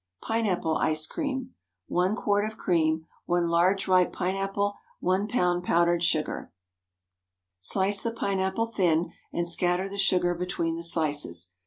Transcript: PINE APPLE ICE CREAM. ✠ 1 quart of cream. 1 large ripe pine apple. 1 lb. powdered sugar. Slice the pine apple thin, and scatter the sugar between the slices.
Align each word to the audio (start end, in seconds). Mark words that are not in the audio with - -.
PINE 0.23 0.47
APPLE 0.47 0.77
ICE 0.79 1.05
CREAM. 1.05 1.39
✠ 1.39 1.49
1 1.85 2.15
quart 2.15 2.43
of 2.43 2.57
cream. 2.57 3.05
1 3.27 3.49
large 3.49 3.87
ripe 3.87 4.11
pine 4.11 4.35
apple. 4.35 4.77
1 4.99 5.27
lb. 5.27 5.63
powdered 5.63 6.03
sugar. 6.03 6.51
Slice 7.59 8.01
the 8.01 8.09
pine 8.11 8.39
apple 8.39 8.65
thin, 8.65 9.13
and 9.31 9.47
scatter 9.47 9.87
the 9.87 9.99
sugar 9.99 10.33
between 10.33 10.75
the 10.75 10.83
slices. 10.83 11.51